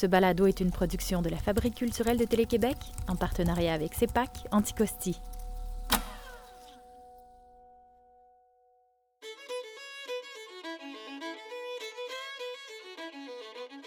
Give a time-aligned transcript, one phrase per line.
[0.00, 4.30] Ce balado est une production de la Fabrique culturelle de Télé-Québec en partenariat avec CEPAC
[4.50, 5.20] Anticosti.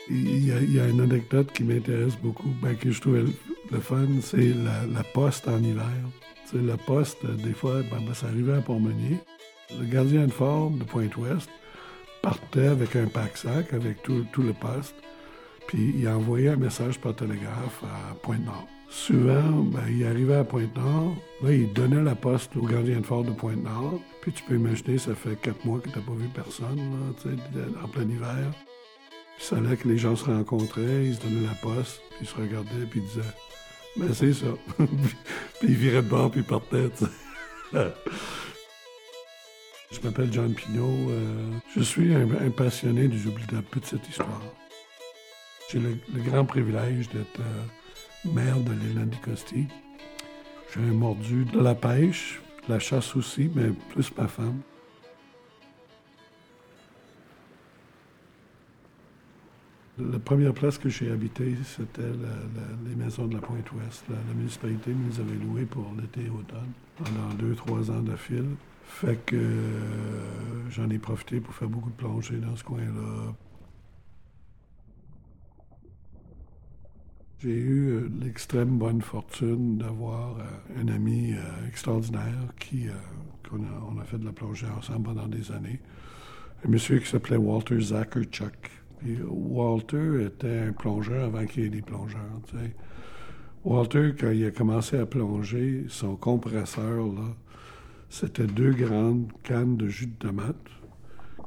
[0.07, 3.23] Il y, a, une anecdote qui m'intéresse beaucoup, ben, que je trouvais
[3.71, 5.89] le fun, c'est la, poste en hiver.
[6.45, 9.17] C'est la poste, des fois, ben, ben, ça arrivait à Pont-Meunier.
[9.79, 11.49] Le gardien de fort de Pointe-Ouest
[12.21, 14.95] partait avec un pack-sac, avec tout, tout, le poste,
[15.73, 18.67] puis il envoyait un message par télégraphe à Pointe-Nord.
[18.89, 23.23] Souvent, ben, il arrivait à Pointe-Nord, là, il donnait la poste au gardien de fort
[23.23, 26.27] de Pointe-Nord, puis tu peux imaginer, ça fait quatre mois que tu n'as pas vu
[26.27, 28.51] personne, là, en plein hiver.
[29.35, 32.27] Puis ça allait que les gens se rencontraient, ils se donnaient la poste, puis ils
[32.27, 33.33] se regardaient, puis ils disaient
[33.97, 34.53] Ben c'est ça.
[34.77, 36.91] puis ils viraient de bord, puis ils partaient.
[39.91, 41.09] Je m'appelle John Pinault.
[41.09, 44.41] Euh, je suis un, passionné du J'oublie de la petite histoire.
[45.73, 49.67] J'ai le, grand privilège d'être euh, maire de l'île d'Anticosti.
[50.71, 54.59] J'ai mordu de la pêche, de la chasse aussi, mais plus ma femme.
[59.97, 62.01] La première place que j'ai habité, c'était
[62.87, 64.03] les maisons de la Pointe-Ouest.
[64.09, 68.45] La, municipalité nous avait loué pour l'été et automne pendant deux, trois ans de fil.
[68.85, 73.33] Fait que euh, j'en ai profité pour faire beaucoup de plongées dans ce coin-là.
[77.43, 82.85] J'ai eu euh, l'extrême bonne fortune d'avoir euh, un ami euh, extraordinaire qui
[83.49, 85.81] qu'on a, on a fait de la plongée ensemble pendant des années.
[86.65, 88.71] Un monsieur qui s'appelait Walter Zacherchuk.
[88.99, 92.39] Puis Walter était un plongeur avant qu'il y ait des plongeurs.
[93.65, 97.35] Walter, quand il a commencé à plonger, son compresseur, là,
[98.09, 100.55] c'était deux grandes cannes de jus de tomate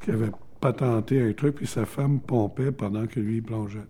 [0.02, 3.86] qui avaient patenté un truc, puis sa femme pompait pendant que lui plongeait.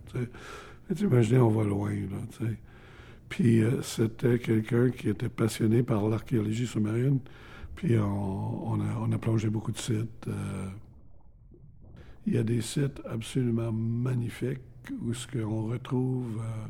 [0.89, 2.49] Imaginez, on va loin, là.
[3.29, 7.19] Puis euh, c'était quelqu'un qui était passionné par l'archéologie sous-marine,
[7.75, 10.29] puis on, a, on, a, plongé beaucoup de sites.
[10.29, 10.69] Euh,
[12.27, 14.61] il y a des sites absolument magnifiques
[15.03, 16.67] où ce qu'on retrouve euh,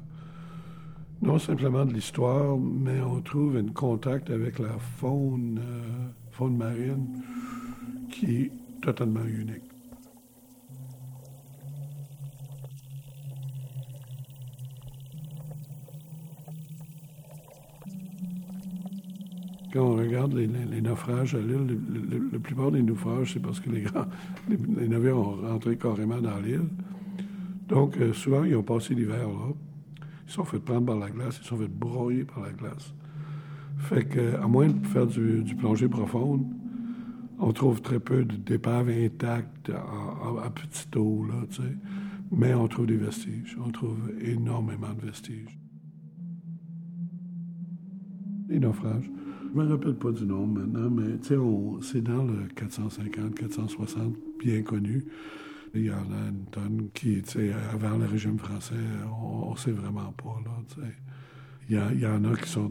[1.23, 5.61] non simplement de l'histoire, mais on trouve un contact avec la faune,
[6.31, 7.23] faune marine
[8.11, 9.66] qui est totalement unique.
[19.77, 20.47] Quand on regarde les,
[20.81, 21.79] naufrages à l'île,
[22.33, 24.07] la plupart des naufrages, c'est parce que les, grands,
[24.49, 26.69] les, navires ont rentré carrément dans l'île.
[27.69, 29.53] Donc, euh, souvent, ils ont passé l'hiver là.
[30.27, 32.95] Ils sont fait prendre par la glace, ils sont fait broyer par la glace.
[33.77, 36.47] Fait que, à moins de faire du, plongée profonde,
[37.39, 41.77] on trouve très peu d'épaves intactes à, à, petite eau, là, tu sais.
[42.33, 43.59] Mais on trouve des vestiges.
[43.63, 45.59] On trouve énormément de vestiges.
[48.49, 49.11] Les naufrages.
[49.57, 51.37] Je me rappelle pas du nom maintenant, mais tu sais,
[51.81, 55.07] c'est dans le 450, 460, bien connu.
[55.75, 58.75] Il y en a une tonne qui, tu sais, avant le régime français,
[59.19, 60.43] on, ne sait vraiment pas.
[61.71, 62.71] Il y, y en a qui sont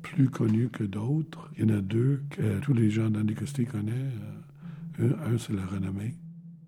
[0.00, 1.50] plus connus que d'autres.
[1.58, 4.14] Il y en a deux que tous les gens d'Anticosti connaissent.
[4.98, 6.14] Un, un c'est le renommé.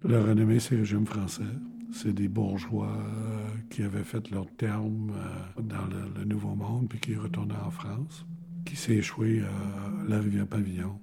[0.04, 1.44] Le renommé, c'est le régime français.
[1.92, 6.98] C'est des bourgeois euh, qui avaient fait leur terme euh, dans le, Nouveau Monde puis
[7.00, 8.26] qui retournaient en France,
[8.66, 10.98] qui s'est échoué à la rivière Pavillon.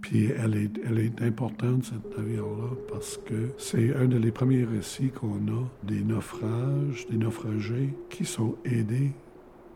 [0.00, 5.10] Puis elle est, elle est importante, cette navire-là, parce que c'est un des premiers récits
[5.10, 9.12] qu'on a des naufrages, des naufragés qui sont aidés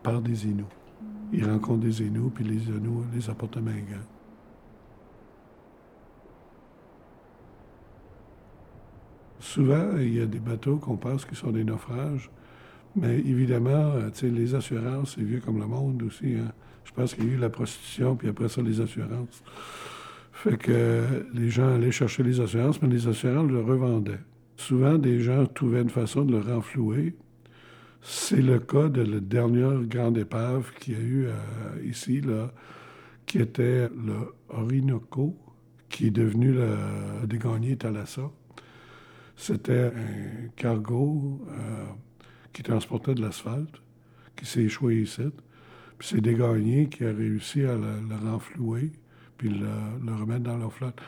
[0.03, 0.65] par des Inuits.
[1.31, 4.01] Ils rencontrent des Inuits, puis les Inuits les apportent à Mingan.
[9.39, 12.31] Souvent, il y a des bateaux qu'on pense qui sont des naufrages,
[12.95, 16.33] mais évidemment, les assurances, c'est vieux comme le monde aussi.
[16.33, 16.51] Hein?
[16.85, 19.43] Je pense qu'il y a eu la prostitution, puis après ça, les assurances.
[20.31, 24.19] Fait que les gens allaient chercher les assurances, mais les assurances le revendaient.
[24.57, 27.15] Souvent, des gens trouvaient une façon de le renflouer.
[28.01, 31.31] C'est le cas de la dernière grande épave qu'il y a eu euh,
[31.83, 32.51] ici, là,
[33.25, 35.35] qui était le Orinoco,
[35.89, 36.77] qui est devenu le
[37.25, 38.29] Dégagné Thalassa.
[39.35, 41.85] C'était un cargo euh,
[42.53, 43.81] qui transportait de l'asphalte,
[44.35, 45.23] qui s'est échoué ici.
[45.97, 48.91] Puis c'est Dégagné qui a réussi à le, renflouer
[49.37, 50.99] puis le, remettre dans leur flotte.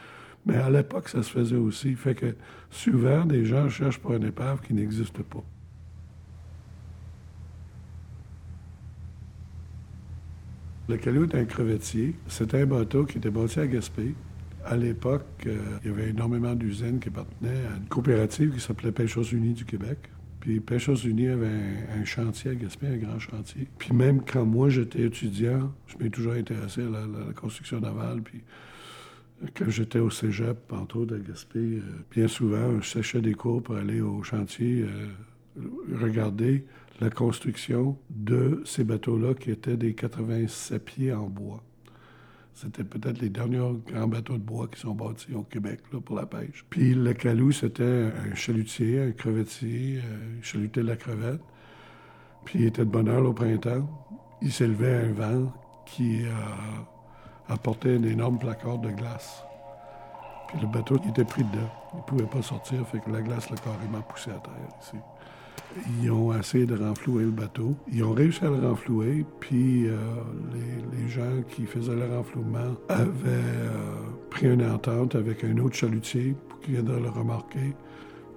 [0.45, 1.95] Mais à l'époque, ça se faisait aussi.
[1.95, 2.35] Fait que
[2.69, 5.43] souvent, des gens cherchent pour une épave qui n'existe pas.
[10.87, 12.15] Le Calou est un crevettier.
[12.27, 14.15] C'était un bateau qui était bâti à Gaspé.
[14.63, 18.93] À l'époque, euh, il y avait énormément d'usines qui appartenaient à une coopérative qui s'appelait
[18.93, 19.97] Pêcheurs Unis du Québec.
[20.47, 21.49] Puis Pêcheurs Unis avait
[21.93, 23.67] un, chantier à Gaspé, un grand chantier.
[23.77, 28.21] Puis même quand moi j'étais étudiant, je m'ai toujours intéressé à la, construction navale.
[28.21, 28.43] Puis
[29.53, 33.61] quand j'étais au cégep, entre autres à Gaspé, euh, bien souvent, je séchais des cours
[33.61, 35.63] pour aller au chantier euh,
[35.99, 36.63] regarder
[37.01, 41.61] la construction de ces bateaux-là qui étaient des 87 pieds en bois.
[42.59, 46.15] C'était peut-être les derniers grands bateaux de bois qui sont bâtis au Québec là, pour
[46.15, 46.65] la pêche.
[46.71, 51.41] Puis le calou, c'était un chalutier, un crevettier, euh, chalutait la crevette.
[52.45, 53.87] Puis il était de bonne heure au printemps.
[54.41, 55.53] Il s'élevait un vent
[55.85, 56.31] qui euh,
[57.47, 59.43] apportait un énorme placard de glace.
[60.47, 61.69] Puis le bateau était pris dedans.
[61.93, 64.97] Il ne pouvait pas sortir, fait que la glace l'a carrément poussé à terre ici.
[66.01, 67.75] Ils ont essayé de renflouer le bateau.
[67.91, 69.95] Ils ont réussi à le renflouer, puis euh,
[70.91, 73.95] les, gens qui faisaient le renflouement avaient euh,
[74.29, 77.73] pris une entente avec un autre chalutier pour qu'il vienne le remarquer.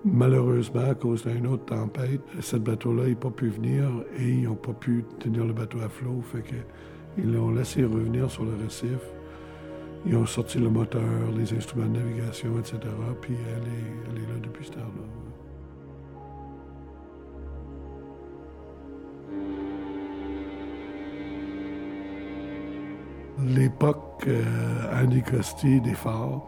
[0.04, 3.84] Malheureusement, à cause d'une autre tempête, ce bateau-là n'a pas pu venir
[4.18, 6.22] et ils n'ont pas pu tenir le bateau à flot.
[6.32, 8.98] Fait qu'ils l'ont laissé revenir sur le récif.
[10.06, 11.02] Ils ont sorti le moteur,
[11.36, 12.78] les instruments de navigation, etc.
[13.20, 15.49] Puis elle est, elle est là depuis ce temps-là.
[23.46, 25.22] L'époque euh, Andy
[25.80, 26.42] des phares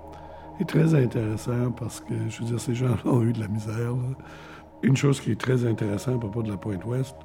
[0.60, 3.94] est très intéressant parce que, je veux dire, ces gens ont eu de la misère.
[4.82, 7.16] Une chose qui est très intéressante à propos de la Pointe-Ouest,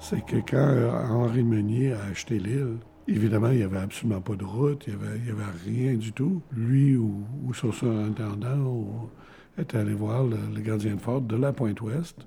[0.00, 2.76] c'est que quand euh, Henri Meunier a acheté l'île,
[3.08, 6.42] évidemment, il n'y avait absolument pas de route, il n'y avait, avait, rien du tout.
[6.52, 7.24] Lui ou,
[7.54, 9.10] son surintendant
[9.58, 12.26] était allé voir le, gardien de fort de la Pointe-Ouest,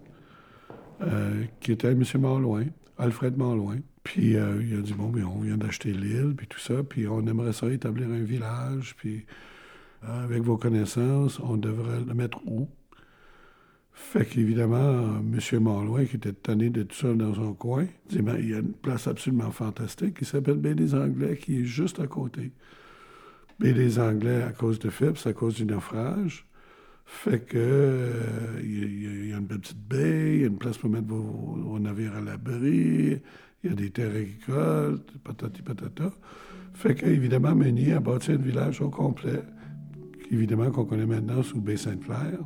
[1.02, 2.04] euh, qui était M.
[2.20, 2.66] Marloin,
[2.98, 3.78] Alfred Marloin.
[4.04, 7.08] Puis euh, il a dit, bon, mais on vient d'acheter l'île, puis tout ça, puis
[7.08, 9.26] on aimerait ça établir un village, puis
[10.08, 12.68] euh, avec vos connaissances, on devrait le mettre où?
[13.94, 15.64] Fait qu'évidemment, M.
[15.64, 18.74] Marloin, qui était tanné d'être seul dans son coin, dit, ben, il y a une
[18.74, 22.52] place absolument fantastique qui s'appelle Baie des Anglais, qui est juste à côté.
[23.60, 26.48] Baie des Anglais, à cause de Phipps, à cause du naufrage,
[27.06, 30.90] fait que euh, il y, a une petite baie, il y a une place pour
[30.90, 33.22] mettre vos, vos navires à l'abri,
[33.64, 36.12] il y a des terres agricoles, patati patata.
[36.74, 39.44] Fait qu'évidemment, Meunier a bâti un village au complet,
[40.32, 42.40] évidemment qu'on connaît maintenant sous Baie Sainte-Claire.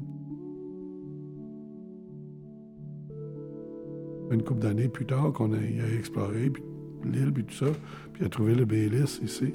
[4.32, 5.60] Une couple d'années plus tard, qu'on a,
[5.98, 6.52] exploré
[7.04, 7.72] l'île, puis tout ça,
[8.14, 9.54] puis a trouvé le Bélis ici,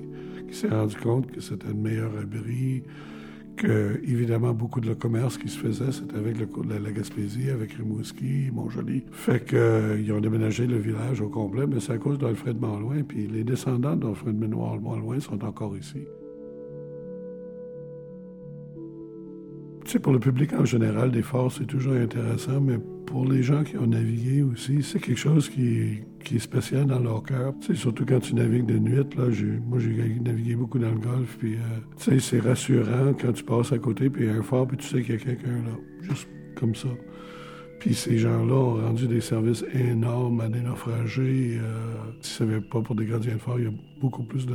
[0.48, 2.84] qui s'est rendu compte que c'était le meilleur abri,
[3.64, 9.04] évidemment, beaucoup de commerce qui se faisait, c'était avec la, Gaspésie, avec Rimouski, Montjoli.
[9.12, 13.02] Fait qu'ils euh, ont déménagé le village au complet, mais c'est à cause d'Alfred Malouin.
[13.02, 16.06] Puis les descendants d'Alfred Malouin sont encore ici.
[19.90, 23.42] Tu sais, pour le public en général, des forts, c'est toujours intéressant, mais pour les
[23.42, 27.54] gens qui ont navigué aussi, c'est quelque chose qui, qui, est spécial dans leur cœur.
[27.60, 29.24] Tu sais, surtout quand tu navigues de nuit, là,
[29.66, 31.58] moi j'ai navigué beaucoup dans le golfe, puis euh,
[31.98, 34.68] tu sais, c'est rassurant quand tu passes à côté, puis il y a un fort,
[34.68, 36.86] puis tu sais qu'il y a quelqu'un là, juste comme ça.
[37.80, 41.58] Puis ces gens-là ont rendu des services énormes à des naufragés.
[41.58, 44.44] Euh, si ce n'était pas pour des gardiens de phare, il y a beaucoup plus
[44.44, 44.54] de,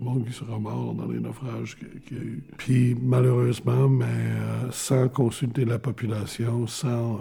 [0.00, 2.42] monde qui sera mort dans les naufrages qu'il y a eu.
[2.58, 7.14] Puis malheureusement, mais euh, sans consulter la population, sans...
[7.14, 7.18] Euh,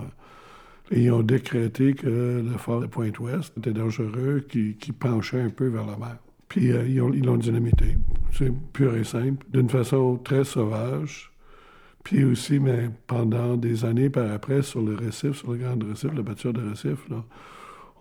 [0.92, 5.86] ils ont décrété que le phare de Pointe-Ouest était dangereux, qui, penchait un peu vers
[5.86, 6.18] la mer.
[6.50, 7.98] Puis ils l'ont dynamité.
[8.32, 11.33] C'est pur et simple, d'une façon très sauvage.
[12.04, 16.14] Puis aussi, mais pendant des années par après, sur le récif, sur le grand récif,
[16.14, 17.24] la batture de récif, là,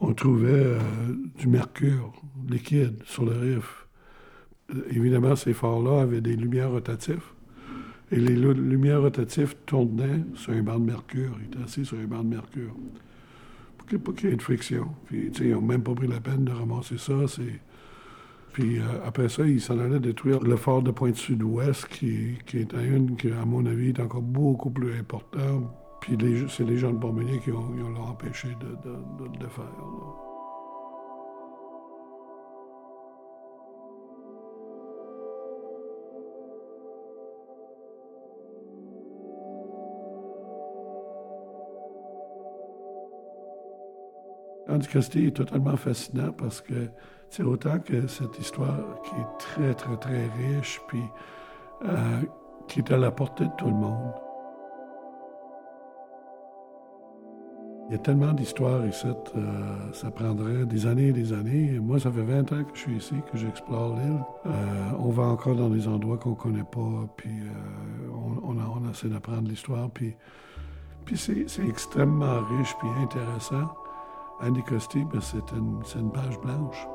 [0.00, 0.78] on trouvait euh,
[1.38, 2.12] du mercure
[2.48, 3.86] liquide sur le riff.
[4.90, 7.22] Évidemment, ces phares-là avaient des lumières rotatives.
[8.10, 11.38] Et les lumières rotatives tournaient sur un banc de mercure.
[11.40, 12.74] Ils étaient assis sur un banc de mercure.
[14.04, 14.88] Pour qu'il y ait de friction.
[15.06, 17.14] Puis, ils n'ont même pas pris la peine de ramasser ça.
[17.28, 17.60] C'est
[18.52, 23.16] puis euh, après ça, il s'en allait détruire le fort de Pointe-Sud-Ouest, qui, est une
[23.16, 25.70] qui, à mon avis, est encore beaucoup plus important.
[26.00, 26.18] Puis
[26.48, 28.92] c'est les gens de Bourmenier qui ont, l'ont empêché de,
[29.40, 29.64] le faire.
[44.92, 46.88] Christie est totalement fascinant parce que
[47.32, 51.02] c'est autant que cette histoire qui est très, très, très riche, puis
[51.82, 52.20] euh,
[52.68, 54.12] qui est à la portée de tout le monde.
[57.88, 61.80] Il y a tellement d'histoires ici, euh, ça prendrait des années et des années.
[61.80, 64.20] Moi, ça fait 20 ans que je suis ici, que j'explore l'île.
[64.44, 67.32] Euh, on va encore dans des endroits qu'on ne connaît pas, puis
[68.12, 69.88] on, on, essaie d'apprendre l'histoire.
[69.90, 70.14] Puis,
[71.16, 73.72] c'est extrêmement riche puis intéressant.
[74.42, 76.86] Anticosti, ben c'est une page blanche.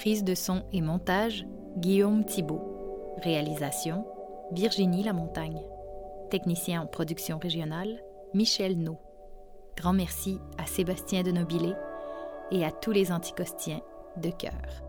[0.00, 1.44] Prise de son et montage,
[1.76, 3.14] Guillaume Thibault.
[3.22, 4.06] Réalisation,
[4.50, 5.60] Virginie Lamontagne.
[6.30, 8.02] Technicien en production régionale,
[8.32, 8.96] Michel No.
[9.76, 11.74] Grand merci à Sébastien de Nobilé
[12.50, 13.82] et à tous les anticostiens
[14.16, 14.82] de cœur.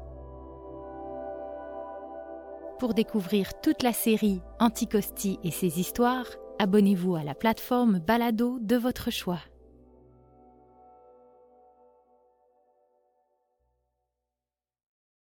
[2.80, 6.28] Pour découvrir toute la série Anticosti et ses histoires,
[6.58, 9.40] abonnez-vous à la plateforme Balado de votre choix.